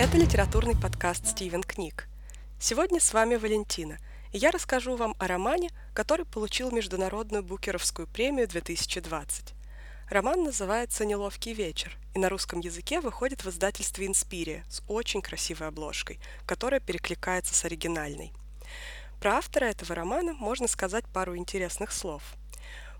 Это 0.00 0.16
литературный 0.16 0.76
подкаст 0.76 1.26
«Стивен 1.26 1.60
книг». 1.60 2.06
Сегодня 2.60 3.00
с 3.00 3.12
вами 3.12 3.34
Валентина, 3.34 3.98
и 4.30 4.38
я 4.38 4.52
расскажу 4.52 4.94
вам 4.94 5.16
о 5.18 5.26
романе, 5.26 5.70
который 5.92 6.24
получил 6.24 6.70
Международную 6.70 7.42
Букеровскую 7.42 8.06
премию 8.06 8.46
2020. 8.46 9.54
Роман 10.08 10.44
называется 10.44 11.04
«Неловкий 11.04 11.52
вечер» 11.52 11.98
и 12.14 12.20
на 12.20 12.28
русском 12.28 12.60
языке 12.60 13.00
выходит 13.00 13.42
в 13.42 13.50
издательстве 13.50 14.06
«Инспирия» 14.06 14.64
с 14.68 14.84
очень 14.86 15.20
красивой 15.20 15.66
обложкой, 15.66 16.20
которая 16.46 16.78
перекликается 16.78 17.52
с 17.52 17.64
оригинальной. 17.64 18.32
Про 19.18 19.38
автора 19.38 19.64
этого 19.64 19.96
романа 19.96 20.32
можно 20.32 20.68
сказать 20.68 21.06
пару 21.12 21.36
интересных 21.36 21.90
слов. 21.90 22.22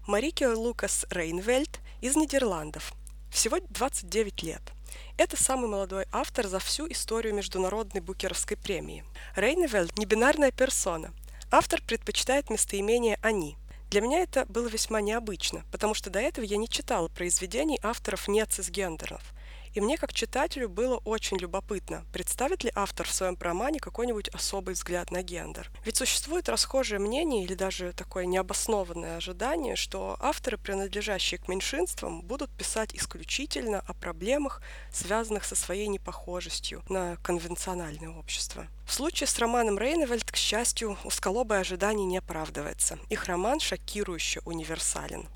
Марике 0.08 0.48
Лукас 0.48 1.06
Рейнвельд 1.10 1.78
из 2.00 2.16
Нидерландов. 2.16 2.92
Всего 3.30 3.60
29 3.60 4.42
лет– 4.42 4.62
это 5.16 5.36
самый 5.36 5.68
молодой 5.68 6.06
автор 6.12 6.46
за 6.46 6.58
всю 6.58 6.90
историю 6.90 7.34
Международной 7.34 8.00
Букеровской 8.00 8.56
премии. 8.56 9.04
Рейневельд– 9.36 9.96
небинарная 9.98 10.50
персона. 10.50 11.12
Автор 11.50 11.80
предпочитает 11.82 12.50
местоимение 12.50 13.18
«они». 13.22 13.56
Для 13.90 14.02
меня 14.02 14.20
это 14.20 14.44
было 14.46 14.68
весьма 14.68 15.00
необычно, 15.00 15.64
потому 15.72 15.94
что 15.94 16.10
до 16.10 16.18
этого 16.18 16.44
я 16.44 16.58
не 16.58 16.68
читала 16.68 17.08
произведений 17.08 17.78
авторов 17.82 18.28
нецисгендеров– 18.28 19.22
и 19.74 19.80
мне, 19.80 19.96
как 19.96 20.12
читателю, 20.12 20.68
было 20.68 20.96
очень 20.98 21.38
любопытно, 21.38 22.04
представит 22.12 22.64
ли 22.64 22.72
автор 22.74 23.06
в 23.06 23.12
своем 23.12 23.36
романе 23.40 23.80
какой-нибудь 23.80 24.28
особый 24.28 24.74
взгляд 24.74 25.10
на 25.10 25.22
гендер. 25.22 25.70
Ведь 25.84 25.96
существует 25.96 26.48
расхожее 26.48 26.98
мнение 26.98 27.44
или 27.44 27.54
даже 27.54 27.92
такое 27.92 28.26
необоснованное 28.26 29.16
ожидание, 29.16 29.76
что 29.76 30.16
авторы, 30.20 30.58
принадлежащие 30.58 31.38
к 31.38 31.48
меньшинствам, 31.48 32.22
будут 32.22 32.50
писать 32.50 32.94
исключительно 32.94 33.80
о 33.80 33.94
проблемах, 33.94 34.62
связанных 34.92 35.44
со 35.44 35.54
своей 35.54 35.88
непохожестью 35.88 36.82
на 36.88 37.16
конвенциональное 37.22 38.10
общество. 38.10 38.66
В 38.86 38.92
случае 38.92 39.26
с 39.26 39.38
романом 39.38 39.78
Рейневельд, 39.78 40.30
к 40.30 40.36
счастью, 40.36 40.96
узколобое 41.04 41.60
ожидание 41.60 42.06
не 42.06 42.18
оправдывается. 42.18 42.98
Их 43.10 43.26
роман 43.26 43.60
шокирующе 43.60 44.40
универсален. 44.44 45.28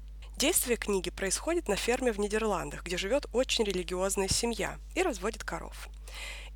Действие 0.42 0.76
книги 0.76 1.08
происходит 1.08 1.68
на 1.68 1.76
ферме 1.76 2.10
в 2.10 2.18
Нидерландах, 2.18 2.82
где 2.82 2.96
живет 2.96 3.26
очень 3.32 3.62
религиозная 3.62 4.26
семья 4.26 4.76
и 4.96 5.02
разводит 5.02 5.44
коров. 5.44 5.88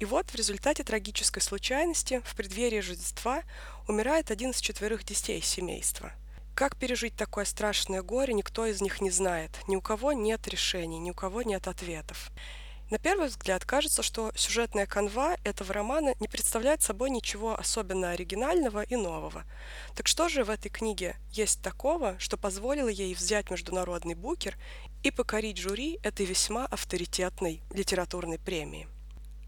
И 0.00 0.04
вот 0.04 0.28
в 0.28 0.34
результате 0.34 0.82
трагической 0.82 1.40
случайности 1.40 2.20
в 2.24 2.34
преддверии 2.34 2.78
Рождества 2.78 3.44
умирает 3.86 4.32
один 4.32 4.50
из 4.50 4.60
четверых 4.60 5.04
детей 5.04 5.40
семейства. 5.40 6.10
Как 6.56 6.76
пережить 6.76 7.14
такое 7.14 7.44
страшное 7.44 8.02
горе, 8.02 8.34
никто 8.34 8.66
из 8.66 8.80
них 8.80 9.00
не 9.00 9.10
знает. 9.10 9.52
Ни 9.68 9.76
у 9.76 9.80
кого 9.80 10.12
нет 10.12 10.48
решений, 10.48 10.98
ни 10.98 11.12
у 11.12 11.14
кого 11.14 11.42
нет 11.42 11.68
ответов. 11.68 12.32
На 12.88 12.98
первый 12.98 13.26
взгляд 13.26 13.64
кажется, 13.64 14.04
что 14.04 14.30
сюжетная 14.36 14.86
канва 14.86 15.36
этого 15.42 15.74
романа 15.74 16.14
не 16.20 16.28
представляет 16.28 16.82
собой 16.82 17.10
ничего 17.10 17.58
особенно 17.58 18.10
оригинального 18.10 18.82
и 18.82 18.94
нового. 18.94 19.44
Так 19.96 20.06
что 20.06 20.28
же 20.28 20.44
в 20.44 20.50
этой 20.50 20.68
книге 20.68 21.16
есть 21.32 21.60
такого, 21.62 22.16
что 22.20 22.36
позволило 22.36 22.88
ей 22.88 23.12
взять 23.14 23.50
международный 23.50 24.14
букер 24.14 24.56
и 25.02 25.10
покорить 25.10 25.58
жюри 25.58 25.98
этой 26.04 26.26
весьма 26.26 26.66
авторитетной 26.66 27.60
литературной 27.72 28.38
премии? 28.38 28.86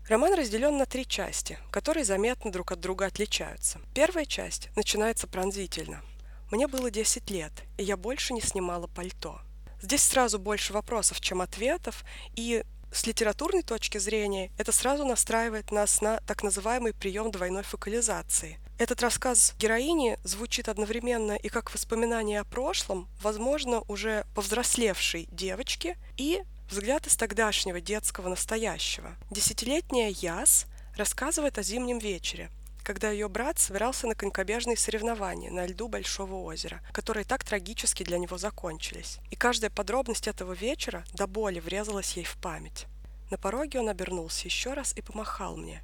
Роман 0.09 0.35
разделен 0.35 0.77
на 0.77 0.87
три 0.87 1.07
части, 1.07 1.59
которые 1.71 2.05
заметно 2.05 2.51
друг 2.51 2.73
от 2.73 2.81
друга 2.81 3.07
отличаются. 3.07 3.79
Первая 3.95 4.25
часть 4.25 4.75
начинается 4.75 5.29
пронзительно. 5.29 6.03
Мне 6.51 6.67
было 6.67 6.91
10 6.91 7.31
лет, 7.31 7.53
и 7.77 7.85
я 7.85 7.97
больше 7.97 8.33
не 8.33 8.41
снимала 8.41 8.89
пальто. 8.89 9.41
Здесь 9.81 10.03
сразу 10.03 10.41
больше 10.41 10.73
вопросов, 10.73 11.21
чем 11.21 11.41
ответов, 11.41 12.05
и 12.35 12.65
с 12.93 13.07
литературной 13.07 13.63
точки 13.63 13.99
зрения 13.99 14.51
это 14.59 14.73
сразу 14.73 15.05
настраивает 15.05 15.71
нас 15.71 16.01
на 16.01 16.21
так 16.27 16.43
называемый 16.43 16.93
прием 16.93 17.31
двойной 17.31 17.63
фокализации. 17.63 18.59
Этот 18.79 19.03
рассказ 19.03 19.55
героини 19.59 20.19
звучит 20.23 20.69
одновременно 20.69 21.33
и 21.33 21.49
как 21.49 21.73
воспоминание 21.75 22.41
о 22.41 22.45
прошлом, 22.45 23.09
возможно, 23.21 23.83
уже 23.89 24.25
повзрослевшей 24.35 25.29
девочки, 25.33 25.97
и 26.17 26.43
взгляд 26.71 27.07
из 27.07 27.17
тогдашнего 27.17 27.81
детского 27.81 28.29
настоящего. 28.29 29.17
Десятилетняя 29.31 30.11
Яс 30.11 30.67
рассказывает 30.97 31.59
о 31.59 31.63
зимнем 31.63 31.99
вечере, 31.99 32.51
когда 32.83 33.11
ее 33.11 33.29
брат 33.29 33.59
собирался 33.59 34.07
на 34.07 34.15
конькобежные 34.15 34.77
соревнования 34.77 35.51
на 35.51 35.67
льду 35.67 35.89
Большого 35.89 36.37
озера, 36.37 36.81
которые 36.93 37.25
так 37.25 37.45
трагически 37.45 38.03
для 38.03 38.19
него 38.19 38.39
закончились. 38.39 39.19
И 39.31 39.37
каждая 39.37 39.71
подробность 39.71 40.29
этого 40.29 40.53
вечера 40.53 41.05
до 41.13 41.27
боли 41.27 41.61
врезалась 41.61 42.17
ей 42.17 42.25
в 42.25 42.37
память. 42.37 42.87
На 43.31 43.37
пороге 43.37 43.81
он 43.81 43.89
обернулся 43.89 44.47
еще 44.47 44.73
раз 44.73 44.95
и 44.97 45.03
помахал 45.03 45.57
мне. 45.57 45.83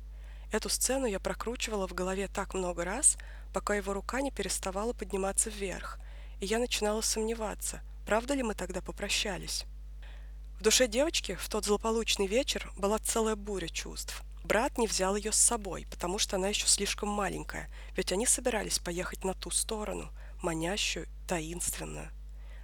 Эту 0.52 0.68
сцену 0.68 1.06
я 1.06 1.20
прокручивала 1.20 1.86
в 1.86 1.94
голове 1.94 2.28
так 2.28 2.54
много 2.54 2.84
раз, 2.84 3.16
пока 3.52 3.74
его 3.74 3.92
рука 3.92 4.20
не 4.20 4.30
переставала 4.30 4.92
подниматься 4.92 5.50
вверх, 5.50 5.98
и 6.40 6.46
я 6.46 6.58
начинала 6.58 7.00
сомневаться, 7.00 7.80
правда 8.06 8.34
ли 8.34 8.42
мы 8.42 8.54
тогда 8.54 8.80
попрощались. 8.80 9.64
В 10.58 10.62
душе 10.62 10.86
девочки 10.86 11.34
в 11.34 11.48
тот 11.48 11.64
злополучный 11.64 12.26
вечер 12.26 12.72
была 12.76 12.98
целая 12.98 13.36
буря 13.36 13.68
чувств– 13.68 14.22
Брат 14.44 14.76
не 14.76 14.86
взял 14.86 15.16
ее 15.16 15.32
с 15.32 15.38
собой, 15.38 15.86
потому 15.90 16.18
что 16.18 16.36
она 16.36 16.48
еще 16.48 16.66
слишком 16.66 17.08
маленькая, 17.08 17.70
ведь 17.96 18.12
они 18.12 18.26
собирались 18.26 18.78
поехать 18.78 19.24
на 19.24 19.32
ту 19.32 19.50
сторону, 19.50 20.10
манящую, 20.42 21.06
таинственную. 21.26 22.10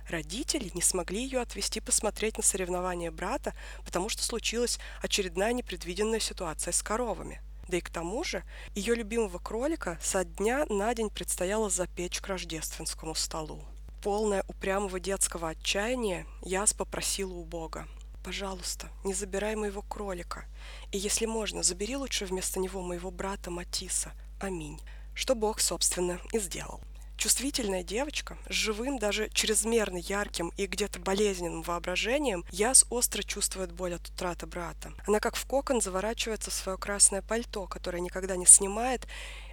Родители 0.07 0.71
не 0.75 0.83
смогли 0.83 1.23
ее 1.23 1.41
отвезти 1.41 1.81
посмотреть 1.81 2.37
на 2.37 2.43
соревнования 2.43 3.11
брата, 3.11 3.55
потому 3.83 4.11
что 4.11 4.23
случилась 4.23 4.79
очередная 5.01 5.55
непредвиденная 5.55 6.21
ситуация 6.21 6.73
с 6.73 6.83
коровами. 6.83 7.41
Да 7.69 7.79
и 7.79 7.81
к 7.81 7.89
тому 7.89 8.25
же 8.25 8.43
ее 8.75 8.95
любимого 8.95 9.39
кролика 9.39 9.99
со 10.03 10.25
дня 10.25 10.67
на 10.69 10.93
день 10.95 11.09
предстояло 11.09 11.71
запечь 11.71 12.21
к 12.21 12.27
рождественскому 12.27 13.15
столу. 13.15 13.65
Полная 14.03 14.45
упрямого 14.49 15.01
детского 15.01 15.51
отчаяния, 15.51 16.27
Яс 16.43 16.75
попросила 16.75 17.33
у 17.33 17.45
Бога. 17.45 17.87
Пожалуйста, 18.23 18.91
не 19.03 19.15
забирай 19.15 19.57
моего 19.57 19.83
кролика. 19.83 20.45
И 20.93 20.99
если 20.99 21.27
можно, 21.27 21.63
забери 21.63 21.97
лучше 21.97 22.27
вместо 22.27 22.61
него 22.61 22.83
моего 22.83 23.11
брата 23.11 23.51
Матиса. 23.51 24.13
Аминь. 24.41 24.81
Что 25.15 25.35
Бог, 25.35 25.61
собственно, 25.61 26.21
и 26.33 26.39
сделал. 26.39 26.81
Чувствительная 27.21 27.83
девочка 27.83 28.39
с 28.49 28.55
живым, 28.55 28.99
даже 28.99 29.29
чрезмерно 29.35 29.99
ярким 29.99 30.53
и 30.57 30.65
где-то 30.65 31.01
болезненным 31.01 31.61
воображением, 31.61 32.47
Яс 32.51 32.87
остро 32.89 33.23
чувствует 33.23 33.73
боль 33.73 33.95
от 33.95 34.09
утраты 34.09 34.47
брата. 34.47 34.95
Она 35.07 35.21
как 35.21 35.37
в 35.37 35.45
кокон 35.45 35.83
заворачивается 35.83 36.51
в 36.51 36.55
свое 36.55 36.79
красное 36.79 37.21
пальто, 37.21 37.67
которое 37.67 38.01
никогда 38.01 38.37
не 38.37 38.47
снимает, 38.47 39.07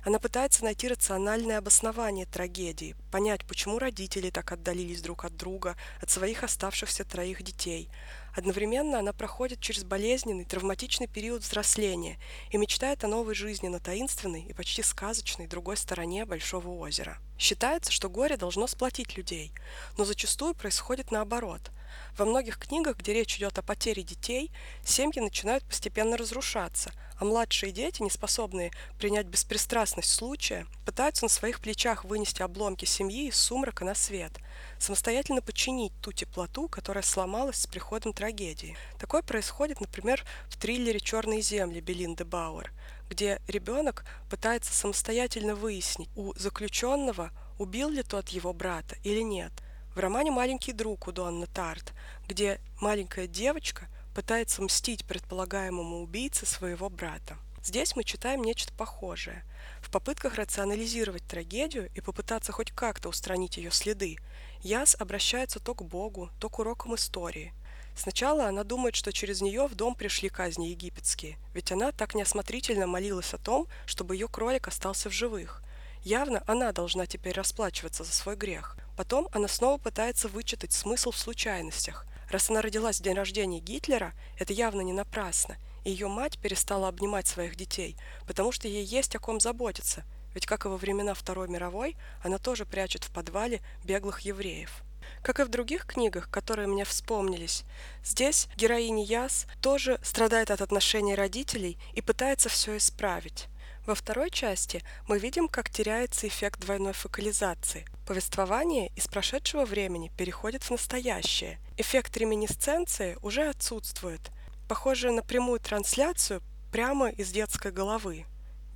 она 0.05 0.19
пытается 0.19 0.63
найти 0.63 0.87
рациональное 0.87 1.57
обоснование 1.57 2.25
трагедии, 2.25 2.95
понять, 3.11 3.45
почему 3.45 3.77
родители 3.77 4.29
так 4.29 4.53
отдалились 4.53 5.01
друг 5.01 5.25
от 5.25 5.35
друга, 5.35 5.75
от 6.01 6.09
своих 6.09 6.45
оставшихся 6.45 7.03
троих 7.03 7.43
детей. 7.43 7.89
Одновременно 8.37 8.99
она 8.99 9.13
проходит 9.13 9.59
через 9.61 9.83
болезненный, 9.83 10.45
травматичный 10.45 11.07
период 11.07 11.41
взросления 11.41 12.19
и 12.51 12.57
мечтает 12.57 13.03
о 13.03 13.07
новой 13.07 13.33
жизни 13.33 13.67
на 13.67 13.79
таинственной 13.79 14.43
и 14.43 14.53
почти 14.53 14.83
сказочной 14.83 15.47
другой 15.47 15.75
стороне 15.75 16.23
Большого 16.23 16.69
озера. 16.69 17.17
Считается, 17.37 17.91
что 17.91 18.09
горе 18.09 18.37
должно 18.37 18.67
сплотить 18.67 19.15
людей, 19.17 19.51
но 19.97 20.05
зачастую 20.05 20.55
происходит 20.55 21.11
наоборот. 21.11 21.71
Во 22.17 22.25
многих 22.25 22.57
книгах, 22.57 22.97
где 22.97 23.13
речь 23.13 23.37
идет 23.37 23.57
о 23.57 23.61
потере 23.61 24.03
детей, 24.03 24.51
семьи 24.83 25.19
начинают 25.19 25.63
постепенно 25.63 26.17
разрушаться– 26.17 26.91
а 27.19 27.25
младшие 27.25 27.71
дети, 27.71 28.03
не 28.03 28.09
способные 28.09 28.71
принять 28.99 29.25
беспристрастность 29.25 30.11
случая, 30.11 30.67
пытаются 30.85 31.25
на 31.25 31.29
своих 31.29 31.59
плечах 31.59 32.05
вынести 32.05 32.43
обломки 32.43 32.85
семьи 32.85 33.27
из 33.27 33.37
сумрака 33.37 33.83
на 33.85 33.95
свет, 33.95 34.33
самостоятельно 34.79 35.41
подчинить 35.41 35.93
ту 36.01 36.11
теплоту, 36.11 36.67
которая 36.67 37.03
сломалась 37.03 37.57
с 37.57 37.67
приходом 37.67 38.13
трагедии. 38.13 38.77
Такое 38.99 39.23
происходит, 39.23 39.81
например, 39.81 40.23
в 40.47 40.57
триллере 40.57 40.99
«Черные 40.99 41.41
земли» 41.41 41.79
Белинды 41.79 42.23
Бауэр, 42.23 42.71
где 43.09 43.41
ребенок 43.47 44.05
пытается 44.29 44.73
самостоятельно 44.73 45.55
выяснить 45.55 46.09
у 46.15 46.33
заключенного, 46.35 47.31
убил 47.57 47.89
ли 47.89 48.03
тот 48.03 48.29
его 48.29 48.53
брата 48.53 48.95
или 49.03 49.21
нет. 49.21 49.51
В 49.95 49.99
романе 49.99 50.31
«Маленький 50.31 50.73
друг» 50.73 51.07
у 51.07 51.11
Донны 51.11 51.47
Тарт, 51.47 51.93
где 52.27 52.59
маленькая 52.79 53.27
девочка– 53.27 53.87
пытается 54.17 54.63
мстить 54.63 55.05
предполагаемому 55.05 56.01
убийце 56.01 56.47
своего 56.47 56.89
брата. 56.89 57.37
Здесь 57.63 57.95
мы 57.95 58.03
читаем 58.03 58.43
нечто 58.43 58.73
похожее. 58.73 59.43
В 59.79 59.91
попытках 59.91 60.37
рационализировать 60.37 61.21
трагедию 61.27 61.91
и 61.93 62.01
попытаться 62.01 62.51
хоть 62.51 62.71
как-то 62.71 63.09
устранить 63.09 63.57
ее 63.57 63.69
следы, 63.69 64.17
Яс 64.63 64.95
обращается 64.99 65.59
то 65.59 65.75
к 65.75 65.83
Богу, 65.83 66.31
то 66.39 66.49
к 66.49 66.57
урокам 66.57 66.95
истории. 66.95 67.53
Сначала 67.97 68.47
она 68.47 68.63
думает, 68.63 68.95
что 68.95 69.11
через 69.11 69.41
нее 69.41 69.67
в 69.67 69.75
дом 69.75 69.95
пришли 69.95 70.29
казни 70.29 70.67
египетские, 70.67 71.37
ведь 71.53 71.71
она 71.71 71.91
так 71.91 72.15
неосмотрительно 72.15 72.87
молилась 72.87 73.33
о 73.33 73.37
том, 73.37 73.67
чтобы 73.85 74.15
ее 74.15 74.27
кролик 74.27 74.67
остался 74.67 75.09
в 75.09 75.13
живых. 75.13 75.63
Явно 76.03 76.43
она 76.47 76.71
должна 76.71 77.07
теперь 77.07 77.33
расплачиваться 77.33 78.03
за 78.03 78.13
свой 78.13 78.35
грех. 78.35 78.77
Потом 78.95 79.27
она 79.33 79.47
снова 79.47 79.77
пытается 79.77 80.27
вычитать 80.27 80.71
смысл 80.71 81.11
в 81.11 81.17
случайностях– 81.17 82.05
Раз 82.29 82.49
она 82.49 82.61
родилась 82.61 82.99
в 82.99 83.03
день 83.03 83.13
рождения 83.13 83.59
Гитлера, 83.59 84.13
это 84.37 84.51
явно 84.51 84.81
не 84.81 84.93
напрасно. 84.93 85.57
ее 85.85 86.09
мать 86.09 86.37
перестала 86.37 86.89
обнимать 86.89 87.27
своих 87.27 87.55
детей, 87.55 87.95
потому 88.27 88.51
что 88.51 88.67
ей 88.67 88.83
есть 88.83 89.15
о 89.15 89.19
ком 89.19 89.39
заботиться, 89.39 90.03
ведь 90.33 90.45
как 90.45 90.65
и 90.65 90.67
во 90.67 90.75
времена 90.75 91.13
Второй 91.13 91.47
мировой, 91.47 91.95
она 92.21 92.39
тоже 92.39 92.65
прячет 92.65 93.05
в 93.05 93.13
подвале 93.13 93.61
беглых 93.85 94.19
евреев. 94.21 94.83
Как 95.21 95.39
и 95.39 95.43
в 95.43 95.49
других 95.49 95.85
книгах, 95.85 96.29
которые 96.29 96.67
мне 96.67 96.85
вспомнились, 96.85 97.63
здесь 98.03 98.47
героиня 98.55 99.03
Яс 99.03 99.45
тоже 99.61 99.99
страдает 100.03 100.51
от 100.51 100.61
отношений 100.61 101.15
родителей 101.15 101.77
и 101.93 102.01
пытается 102.01 102.49
все 102.49 102.77
исправить. 102.77 103.47
Во 103.85 103.95
второй 103.95 104.29
части 104.29 104.83
мы 105.07 105.17
видим, 105.17 105.47
как 105.47 105.69
теряется 105.69 106.27
эффект 106.27 106.59
двойной 106.59 106.91
фокализации. 106.91 107.85
Повествование 108.05 108.91
из 108.97 109.07
прошедшего 109.07 109.63
времени 109.63 110.11
переходит 110.17 110.63
в 110.63 110.71
настоящее. 110.71 111.57
Эффект 111.77 112.17
реминисценции 112.17 113.17
уже 113.21 113.47
отсутствует, 113.47 114.19
похожая 114.67 115.13
на 115.13 115.23
прямую 115.23 115.61
трансляцию 115.61 116.41
прямо 116.69 117.09
из 117.09 117.31
детской 117.31 117.71
головы. 117.71 118.25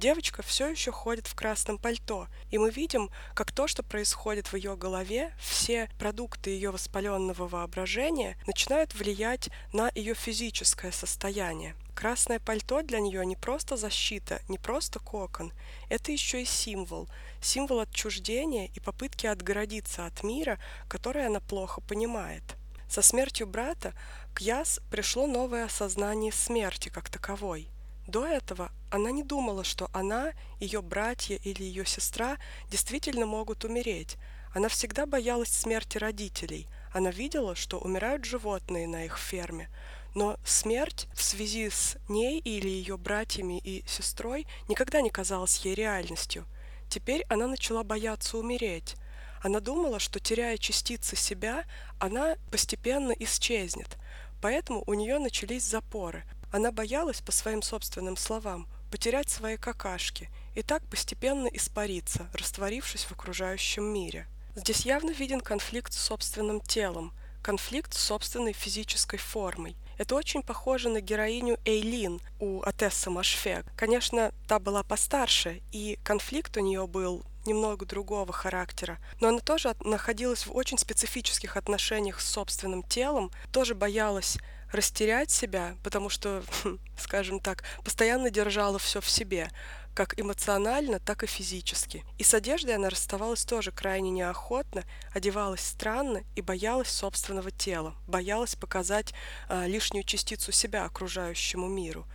Девочка 0.02 0.42
все 0.42 0.68
еще 0.68 0.92
ходит 0.92 1.28
в 1.28 1.36
красном 1.36 1.78
пальто, 1.78 2.28
и 2.50 2.58
мы 2.58 2.72
видим, 2.72 3.12
как 3.36 3.52
то, 3.52 3.68
что 3.68 3.84
происходит 3.84 4.52
в 4.52 4.56
ее 4.56 4.76
голове, 4.76 5.32
все 5.40 5.92
продукты 6.00 6.50
ее 6.50 6.72
воспаленного 6.72 7.48
воображения 7.48 8.36
начинают 8.48 8.96
влиять 8.96 9.52
на 9.74 9.92
ее 9.94 10.16
физическое 10.16 10.92
состояние. 10.92 11.76
Красное 11.94 12.40
пальто 12.40 12.82
для 12.82 13.00
нее 13.00 13.24
не 13.24 13.36
просто 13.36 13.78
защита, 13.78 14.42
не 14.50 14.58
просто 14.58 14.98
кокон, 14.98 15.54
это 15.88 16.12
еще 16.12 16.42
и 16.42 16.46
символ, 16.46 17.08
символ 17.40 17.82
отчуждения 17.82 18.72
и 18.74 18.80
попытки 18.80 19.28
отгородиться 19.28 20.08
от 20.08 20.24
мира, 20.24 20.58
который 20.90 21.28
она 21.28 21.42
плохо 21.42 21.80
понимает. 21.80 22.42
Со 22.90 23.04
смертью 23.04 23.46
брата 23.46 23.94
к 24.34 24.42
Яс 24.42 24.80
пришло 24.90 25.28
новое 25.28 25.66
осознание 25.66 26.32
смерти 26.32 26.90
как 26.90 27.12
таковой– 27.12 27.70
до 28.12 28.28
этого 28.28 28.72
она 28.90 29.10
не 29.12 29.24
думала, 29.24 29.64
что 29.64 29.90
она, 29.94 30.34
ее 30.60 30.82
братья 30.82 31.38
или 31.38 31.64
ее 31.64 31.86
сестра 31.86 32.38
действительно 32.70 33.26
могут 33.26 33.64
умереть. 33.64 34.18
Она 34.54 34.68
всегда 34.68 35.06
боялась 35.06 35.50
смерти 35.50 35.98
родителей. 35.98 36.68
Она 36.94 37.10
видела, 37.10 37.56
что 37.56 37.80
умирают 37.80 38.26
животные 38.26 38.86
на 38.88 39.06
их 39.06 39.18
ферме. 39.18 39.70
Но 40.14 40.38
смерть 40.44 41.08
в 41.14 41.24
связи 41.24 41.70
с 41.70 41.98
ней 42.10 42.40
или 42.40 42.68
ее 42.68 42.98
братьями 42.98 43.60
и 43.60 43.86
сестрой 43.88 44.46
никогда 44.68 45.00
не 45.00 45.10
казалась 45.10 45.64
ей 45.64 45.74
реальностью. 45.74 46.46
Теперь 46.90 47.24
она 47.30 47.48
начала 47.48 47.84
бояться 47.86 48.38
умереть. 48.38 48.96
Она 49.42 49.62
думала, 49.62 50.00
что 50.00 50.20
теряя 50.20 50.58
частицы 50.58 51.16
себя, 51.16 51.64
она 51.98 52.36
постепенно 52.52 53.14
исчезнет. 53.14 53.98
Поэтому 54.42 54.84
у 54.86 54.94
нее 54.96 55.18
начались 55.18 55.64
запоры. 55.64 56.26
Она 56.52 56.72
боялась, 56.72 57.22
по 57.22 57.32
своим 57.32 57.62
собственным 57.62 58.18
словам, 58.18 58.68
потерять 58.92 59.30
свои 59.30 59.58
какашки 59.58 60.30
и 60.54 60.62
так 60.62 60.84
постепенно 60.84 61.48
испариться, 61.48 62.28
растворившись 62.34 63.06
в 63.06 63.12
окружающем 63.14 63.84
мире. 63.84 64.28
Здесь 64.56 64.86
явно 64.86 65.12
виден 65.12 65.40
конфликт 65.40 65.94
с 65.94 65.98
собственным 66.00 66.60
телом, 66.60 67.14
конфликт 67.42 67.94
с 67.94 68.02
собственной 68.02 68.52
физической 68.52 69.18
формой. 69.18 69.78
Это 69.98 70.16
очень 70.16 70.44
похоже 70.44 70.90
на 70.90 71.00
героиню 71.00 71.58
Эйлин 71.64 72.20
у 72.40 72.62
Атесса 72.64 73.10
Машфек. 73.10 73.66
Конечно, 73.78 74.34
та 74.48 74.60
была 74.60 74.84
постарше, 74.84 75.62
и 75.72 75.98
конфликт 76.04 76.58
у 76.58 76.60
нее 76.60 76.86
был 76.86 77.24
немного 77.46 77.86
другого 77.86 78.34
характера, 78.34 79.00
но 79.20 79.30
она 79.30 79.40
тоже 79.40 79.76
находилась 79.80 80.46
в 80.46 80.56
очень 80.56 80.78
специфических 80.78 81.58
отношениях 81.58 82.20
с 82.20 82.30
собственным 82.30 82.84
телом, 82.84 83.32
тоже 83.52 83.74
боялась 83.74 84.38
растерять 84.72 85.32
себя, 85.32 85.76
потому 85.84 86.10
что, 86.10 86.44
скажем 86.98 87.40
так, 87.40 87.64
постоянно 87.84 88.30
держала 88.30 88.80
все 88.80 89.02
в 89.02 89.10
себе, 89.10 89.50
как 89.94 90.20
эмоционально, 90.20 91.00
так 91.00 91.24
и 91.24 91.28
физически. 91.28 92.04
И 92.18 92.24
с 92.24 92.34
одеждой 92.34 92.76
она 92.76 92.90
расставалась 92.90 93.44
тоже 93.44 93.72
крайне 93.72 94.10
неохотно, 94.10 94.84
одевалась 95.14 95.62
странно 95.62 96.24
и 96.36 96.42
боялась 96.42 96.90
собственного 96.90 97.52
тела, 97.52 97.96
боялась 98.08 98.56
показать 98.56 99.14
а, 99.50 99.66
лишнюю 99.68 100.04
частицу 100.04 100.52
себя 100.52 100.86
окружающему 100.86 101.68
миру. 101.68 102.06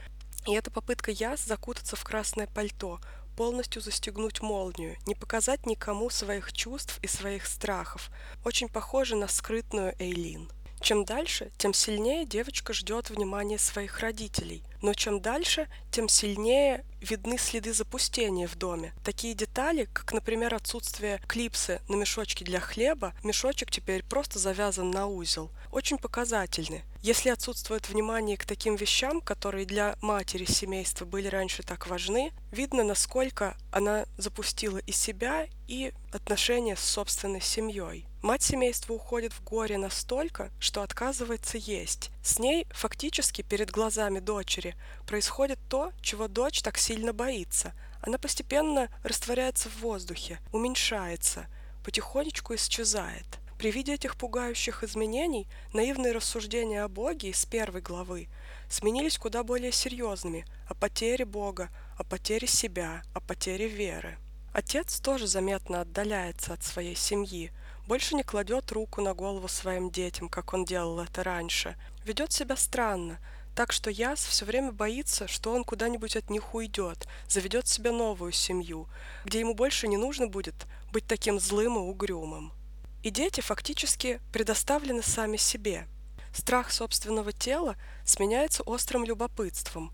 И 0.46 0.54
эта 0.54 0.70
попытка 0.70 1.10
Яс 1.10 1.44
закутаться 1.44 1.96
в 1.96 2.04
красное 2.04 2.46
пальто, 2.46 3.00
полностью 3.36 3.82
застегнуть 3.82 4.40
молнию, 4.40 4.96
не 5.06 5.14
показать 5.14 5.66
никому 5.66 6.08
своих 6.08 6.52
чувств 6.52 6.98
и 7.02 7.06
своих 7.06 7.46
страхов, 7.46 8.10
очень 8.44 8.68
похоже 8.68 9.16
на 9.16 9.28
скрытную 9.28 9.94
Эйлин. 9.98 10.48
Чем 10.80 11.04
дальше, 11.04 11.50
тем 11.58 11.74
сильнее 11.74 12.24
девочка 12.24 12.72
ждет 12.72 13.10
внимания 13.10 13.58
своих 13.58 14.00
родителей. 14.00 14.62
Но 14.82 14.94
чем 14.94 15.20
дальше, 15.20 15.68
тем 15.90 16.08
сильнее 16.08 16.84
видны 17.00 17.38
следы 17.38 17.72
запустения 17.72 18.46
в 18.46 18.56
доме. 18.56 18.92
Такие 19.04 19.34
детали, 19.34 19.88
как, 19.92 20.12
например, 20.12 20.54
отсутствие 20.54 21.20
клипсы 21.26 21.80
на 21.88 21.96
мешочке 21.96 22.44
для 22.44 22.60
хлеба, 22.60 23.14
мешочек 23.22 23.70
теперь 23.70 24.02
просто 24.04 24.38
завязан 24.38 24.90
на 24.90 25.06
узел, 25.06 25.50
очень 25.72 25.98
показательны. 25.98 26.84
Если 27.02 27.30
отсутствует 27.30 27.88
внимание 27.88 28.36
к 28.36 28.44
таким 28.44 28.76
вещам, 28.76 29.20
которые 29.20 29.64
для 29.64 29.96
матери 30.00 30.44
семейства 30.44 31.04
были 31.04 31.28
раньше 31.28 31.62
так 31.62 31.86
важны, 31.86 32.32
видно, 32.50 32.82
насколько 32.82 33.56
она 33.70 34.06
запустила 34.18 34.78
и 34.78 34.92
себя, 34.92 35.46
и 35.68 35.92
отношения 36.12 36.76
с 36.76 36.80
собственной 36.80 37.40
семьей. 37.40 38.06
Мать 38.26 38.42
семейства 38.42 38.92
уходит 38.92 39.32
в 39.32 39.44
горе 39.44 39.78
настолько, 39.78 40.50
что 40.58 40.82
отказывается 40.82 41.58
есть. 41.58 42.10
С 42.24 42.40
ней 42.40 42.66
фактически 42.72 43.42
перед 43.42 43.70
глазами 43.70 44.18
дочери 44.18 44.74
происходит 45.06 45.60
то, 45.68 45.92
чего 46.00 46.26
дочь 46.26 46.60
так 46.60 46.76
сильно 46.76 47.12
боится. 47.12 47.72
Она 48.02 48.18
постепенно 48.18 48.88
растворяется 49.04 49.68
в 49.68 49.76
воздухе, 49.76 50.40
уменьшается, 50.52 51.46
потихонечку 51.84 52.56
исчезает. 52.56 53.38
При 53.58 53.70
виде 53.70 53.94
этих 53.94 54.16
пугающих 54.16 54.82
изменений 54.82 55.46
наивные 55.72 56.12
рассуждения 56.12 56.82
о 56.82 56.88
Боге 56.88 57.30
из 57.30 57.46
первой 57.46 57.80
главы 57.80 58.26
сменились 58.68 59.18
куда 59.18 59.44
более 59.44 59.70
серьезными 59.70 60.46
о 60.66 60.74
потере 60.74 61.24
Бога, 61.24 61.68
о 61.96 62.02
потере 62.02 62.48
себя, 62.48 63.04
о 63.14 63.20
потере 63.20 63.68
веры. 63.68 64.18
Отец 64.52 65.00
тоже 65.00 65.26
заметно 65.26 65.82
отдаляется 65.82 66.54
от 66.54 66.64
своей 66.64 66.96
семьи, 66.96 67.52
больше 67.86 68.16
не 68.16 68.22
кладет 68.24 68.72
руку 68.72 69.00
на 69.00 69.14
голову 69.14 69.48
своим 69.48 69.90
детям, 69.90 70.28
как 70.28 70.52
он 70.52 70.64
делал 70.64 71.00
это 71.00 71.22
раньше. 71.22 71.76
Ведет 72.04 72.32
себя 72.32 72.56
странно, 72.56 73.18
так 73.54 73.72
что 73.72 73.90
Яс 73.90 74.24
все 74.24 74.44
время 74.44 74.72
боится, 74.72 75.28
что 75.28 75.52
он 75.54 75.64
куда-нибудь 75.64 76.16
от 76.16 76.28
них 76.28 76.54
уйдет, 76.54 77.06
заведет 77.28 77.68
себе 77.68 77.92
новую 77.92 78.32
семью, 78.32 78.88
где 79.24 79.40
ему 79.40 79.54
больше 79.54 79.88
не 79.88 79.96
нужно 79.96 80.26
будет 80.26 80.54
быть 80.92 81.06
таким 81.06 81.38
злым 81.38 81.76
и 81.76 81.80
угрюмым. 81.80 82.52
И 83.02 83.10
дети 83.10 83.40
фактически 83.40 84.20
предоставлены 84.32 85.02
сами 85.02 85.36
себе. 85.36 85.86
Страх 86.34 86.72
собственного 86.72 87.32
тела 87.32 87.76
сменяется 88.04 88.62
острым 88.64 89.04
любопытством. 89.04 89.92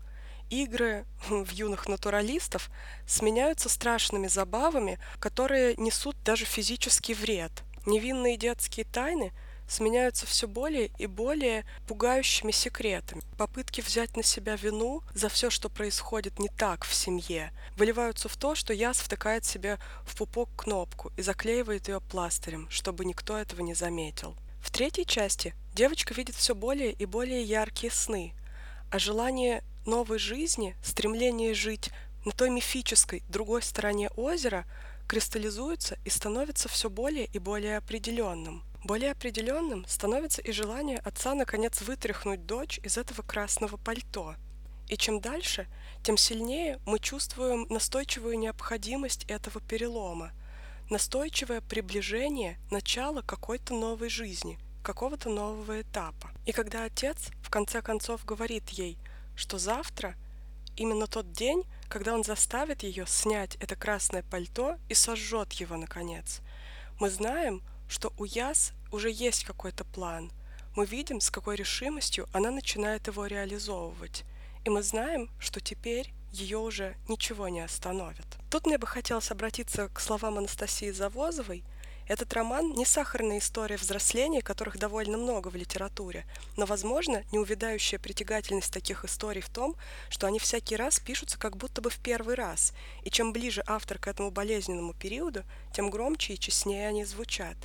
Игры 0.49 1.05
в 1.29 1.51
юных 1.51 1.87
натуралистов 1.87 2.71
сменяются 3.07 3.69
страшными 3.69 4.27
забавами, 4.27 4.97
которые 5.19 5.75
несут 5.75 6.15
даже 6.23 6.45
физический 6.45 7.13
вред– 7.13 7.51
Невинные 7.85 8.37
детские 8.37 8.85
тайны 8.85 9.33
сменяются 9.67 10.25
все 10.25 10.47
более 10.47 10.91
и 10.97 11.07
более 11.07 11.65
пугающими 11.87 12.51
секретами. 12.51 13.21
Попытки 13.37 13.81
взять 13.81 14.15
на 14.15 14.23
себя 14.23 14.55
вину 14.55 15.01
за 15.13 15.29
все, 15.29 15.49
что 15.49 15.69
происходит 15.69 16.39
не 16.39 16.49
так 16.49 16.85
в 16.85 16.93
семье, 16.93 17.51
выливаются 17.75 18.29
в 18.29 18.37
то, 18.37 18.55
что 18.55 18.73
Яс 18.73 18.99
втыкает 18.99 19.45
себе 19.45 19.79
в 20.05 20.15
пупок 20.15 20.49
кнопку 20.55 21.11
и 21.17 21.21
заклеивает 21.21 21.87
ее 21.87 22.01
пластырем, 22.01 22.69
чтобы 22.69 23.05
никто 23.05 23.37
этого 23.37 23.61
не 23.61 23.73
заметил. 23.73 24.35
В 24.61 24.71
третьей 24.71 25.05
части 25.05 25.53
девочка 25.73 26.13
видит 26.13 26.35
все 26.35 26.55
более 26.55 26.91
и 26.91 27.05
более 27.05 27.43
яркие 27.43 27.91
сны, 27.91 28.33
а 28.91 28.99
желание 28.99 29.63
новой 29.85 30.19
жизни, 30.19 30.75
стремление 30.83 31.53
жить 31.53 31.89
на 32.25 32.31
той 32.31 32.49
мифической 32.49 33.23
другой 33.27 33.61
стороне 33.61 34.09
озера– 34.15 34.65
кристаллизуется 35.07 35.97
и 36.05 36.09
становится 36.09 36.69
все 36.69 36.89
более 36.89 37.25
и 37.25 37.39
более 37.39 37.77
определенным. 37.77 38.63
Более 38.83 39.11
определенным 39.11 39.85
становится 39.87 40.41
и 40.41 40.51
желание 40.51 40.99
отца 40.99 41.35
наконец 41.35 41.81
вытряхнуть 41.81 42.45
дочь 42.45 42.79
из 42.83 42.97
этого 42.97 43.21
красного 43.21 43.77
пальто. 43.77 44.35
И 44.89 44.97
чем 44.97 45.21
дальше, 45.21 45.67
тем 46.03 46.17
сильнее 46.17 46.79
мы 46.85 46.99
чувствуем 46.99 47.65
настойчивую 47.69 48.37
необходимость 48.37 49.23
этого 49.29 49.61
перелома, 49.61 50.31
настойчивое 50.89 51.61
приближение 51.61 52.57
начала 52.71 53.21
какой-то 53.21 53.73
новой 53.73 54.09
жизни, 54.09 54.59
какого-то 54.83 55.29
нового 55.29 55.81
этапа. 55.81 56.31
И 56.45 56.51
когда 56.51 56.83
отец 56.83 57.29
в 57.41 57.49
конце 57.49 57.81
концов 57.81 58.25
говорит 58.25 58.69
ей, 58.69 58.97
что 59.35 59.57
завтра 59.57 60.15
именно 60.75 61.07
тот 61.07 61.31
день, 61.31 61.63
когда 61.89 62.13
он 62.13 62.23
заставит 62.23 62.83
ее 62.83 63.05
снять 63.07 63.55
это 63.57 63.75
красное 63.75 64.23
пальто 64.23 64.77
и 64.89 64.93
сожжет 64.93 65.53
его 65.53 65.77
наконец. 65.77 66.41
Мы 66.99 67.09
знаем, 67.09 67.61
что 67.87 68.13
у 68.17 68.25
Яс 68.25 68.73
уже 68.91 69.11
есть 69.11 69.43
какой-то 69.43 69.83
план. 69.83 70.31
Мы 70.75 70.85
видим, 70.85 71.21
с 71.21 71.29
какой 71.29 71.55
решимостью 71.55 72.27
она 72.33 72.49
начинает 72.49 73.07
его 73.07 73.27
реализовывать. 73.27 74.23
И 74.65 74.69
мы 74.69 74.81
знаем, 74.81 75.29
что 75.39 75.59
теперь 75.59 76.13
ее 76.31 76.57
уже 76.57 76.95
ничего 77.07 77.47
не 77.47 77.61
остановит. 77.61 78.25
Тут 78.49 78.65
мне 78.65 78.77
бы 78.77 78.87
хотелось 78.87 79.29
обратиться 79.29 79.89
к 79.89 79.99
словам 79.99 80.39
Анастасии 80.39 80.89
Завозовой. 80.91 81.63
Этот 82.07 82.33
роман 82.33 82.73
не 82.73 82.85
сахарная 82.85 83.39
история 83.39 83.77
взросления, 83.77 84.41
которых 84.41 84.77
довольно 84.77 85.17
много 85.17 85.47
в 85.47 85.55
литературе, 85.55 86.25
но, 86.57 86.65
возможно, 86.65 87.23
неувядающая 87.31 87.97
притягательность 87.97 88.73
таких 88.73 89.05
историй 89.05 89.41
в 89.41 89.49
том, 89.49 89.75
что 90.09 90.27
они 90.27 90.39
всякий 90.39 90.75
раз 90.75 90.99
пишутся 90.99 91.39
как 91.39 91.55
будто 91.55 91.81
бы 91.81 91.89
в 91.89 91.99
первый 91.99 92.35
раз, 92.35 92.73
и 93.03 93.09
чем 93.09 93.31
ближе 93.31 93.63
автор 93.65 93.99
к 93.99 94.07
этому 94.07 94.31
болезненному 94.31 94.93
периоду, 94.93 95.43
тем 95.73 95.89
громче 95.89 96.33
и 96.33 96.39
честнее 96.39 96.89
они 96.89 97.05
звучат. 97.05 97.55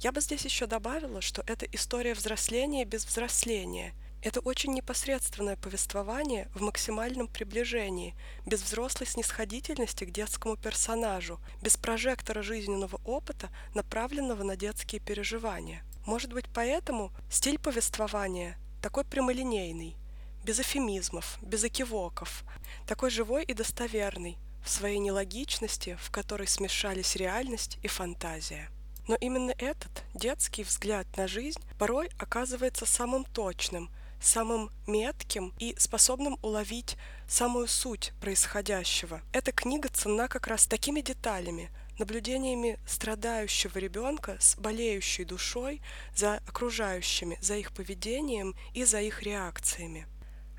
Я 0.00 0.12
бы 0.12 0.20
здесь 0.20 0.44
еще 0.44 0.66
добавила, 0.66 1.20
что 1.20 1.44
это 1.46 1.66
история 1.66 2.14
взросления 2.14 2.84
без 2.84 3.04
взросления– 3.04 3.94
это 4.22 4.40
очень 4.40 4.74
непосредственное 4.74 5.56
повествование 5.56 6.48
в 6.54 6.60
максимальном 6.60 7.26
приближении, 7.26 8.14
без 8.44 8.62
взрослой 8.62 9.06
снисходительности 9.06 10.04
к 10.04 10.10
детскому 10.10 10.56
персонажу, 10.56 11.40
без 11.62 11.76
прожектора 11.76 12.42
жизненного 12.42 13.00
опыта, 13.04 13.48
направленного 13.74 14.42
на 14.42 14.56
детские 14.56 15.00
переживания. 15.00 15.82
Может 16.04 16.32
быть, 16.32 16.46
поэтому 16.52 17.12
стиль 17.30 17.58
повествования 17.58 18.58
такой 18.82 19.04
прямолинейный, 19.04 19.96
без 20.44 20.60
эфемизмов, 20.60 21.38
без 21.40 21.64
экивоков, 21.64 22.44
такой 22.86 23.10
живой 23.10 23.44
и 23.44 23.54
достоверный, 23.54 24.36
в 24.62 24.68
своей 24.68 24.98
нелогичности, 24.98 25.96
в 26.02 26.10
которой 26.10 26.46
смешались 26.46 27.16
реальность 27.16 27.78
и 27.82 27.88
фантазия. 27.88 28.68
Но 29.08 29.14
именно 29.14 29.52
этот 29.52 30.04
детский 30.14 30.62
взгляд 30.62 31.06
на 31.16 31.26
жизнь 31.26 31.60
порой 31.78 32.10
оказывается 32.18 32.84
самым 32.84 33.24
точным– 33.24 33.90
самым 34.20 34.70
метким 34.86 35.52
и 35.58 35.74
способным 35.78 36.38
уловить 36.42 36.96
самую 37.26 37.68
суть 37.68 38.12
происходящего. 38.20 39.22
Эта 39.32 39.52
книга 39.52 39.88
ценна 39.88 40.28
как 40.28 40.46
раз 40.46 40.66
такими 40.66 41.00
деталями, 41.00 41.70
наблюдениями 41.98 42.78
страдающего 42.86 43.78
ребенка 43.78 44.36
с 44.40 44.56
болеющей 44.56 45.24
душой 45.24 45.82
за 46.14 46.36
окружающими, 46.46 47.38
за 47.40 47.56
их 47.56 47.72
поведением 47.72 48.54
и 48.74 48.84
за 48.84 49.00
их 49.00 49.22
реакциями. 49.22 50.06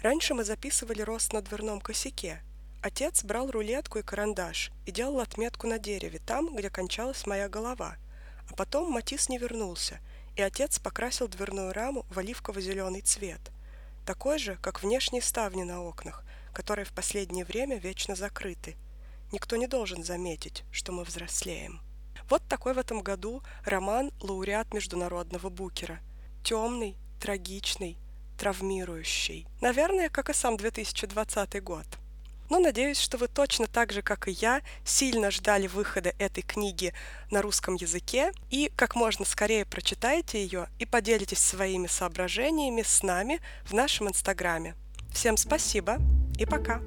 Раньше 0.01 0.34
мы 0.34 0.44
записывали 0.44 1.01
рост 1.01 1.34
на 1.34 1.41
дверном 1.41 1.80
косяке. 1.80 2.41
Отец 2.82 3.24
брал 3.24 3.51
рулетку 3.51 4.00
и 4.00 4.01
карандаш 4.01 4.72
и 4.88 4.91
делал 4.91 5.20
отметку 5.20 5.68
на 5.68 5.77
дереве, 5.77 6.20
там, 6.20 6.56
где 6.56 6.72
кончалась 6.72 7.27
моя 7.27 7.48
голова. 7.48 7.98
А 8.50 8.56
потом 8.56 8.91
Матис 8.91 9.30
не 9.30 9.38
вернулся– 9.38 10.00
и 10.35 10.41
отец 10.41 10.79
покрасил 10.79 11.27
дверную 11.27 11.73
раму 11.73 12.05
в 12.09 12.19
оливково-зеленый 12.19 13.01
цвет, 13.01 13.41
такой 14.05 14.39
же, 14.39 14.57
как 14.61 14.81
внешние 14.81 15.21
ставни 15.21 15.63
на 15.63 15.83
окнах, 15.83 16.23
которые 16.53 16.85
в 16.85 16.93
последнее 16.93 17.45
время 17.45 17.77
вечно 17.77 18.15
закрыты. 18.15 18.75
Никто 19.31 19.55
не 19.55 19.67
должен 19.67 20.03
заметить, 20.03 20.63
что 20.71 20.91
мы 20.91 21.03
взрослеем. 21.03 21.81
Вот 22.29 22.41
такой 22.47 22.73
в 22.73 22.77
этом 22.77 23.01
году 23.01 23.43
роман 23.65 24.11
«Лауреат 24.21 24.73
международного 24.73 25.50
букера». 25.50 26.00
Темный, 26.43 26.97
трагичный, 27.19 27.97
травмирующий. 28.38 29.47
Наверное, 29.61 30.09
как 30.09 30.29
и 30.29 30.33
сам 30.33 30.57
2020 30.57 31.63
год. 31.63 31.85
Но 32.51 32.60
надеюсь, 32.60 33.00
что 33.00 33.17
вы 33.17 33.29
точно 33.29 33.65
так 33.65 33.93
же, 33.93 34.01
как 34.01 34.27
и 34.27 34.31
я, 34.31 34.62
сильно 34.84 35.31
ждали 35.31 35.67
выхода 35.67 36.13
этой 36.20 36.41
книги 36.41 36.93
на 37.29 37.41
русском 37.41 37.75
языке 37.75 38.34
и 38.50 38.70
как 38.75 38.93
можно 38.93 39.24
скорее 39.24 39.63
прочитаете 39.63 40.43
ее 40.43 40.67
и 40.77 40.86
поделитесь 40.86 41.39
своими 41.39 41.88
соображениями 41.88 42.81
с 42.81 43.03
нами 43.03 43.39
в 43.63 43.74
нашем 43.74 44.10
инстаграме. 44.10 44.75
Всем 45.13 45.38
спасибо 45.38 46.00
и 46.38 46.46
пока! 46.46 46.81